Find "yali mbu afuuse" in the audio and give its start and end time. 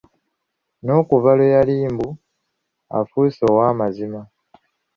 1.55-3.41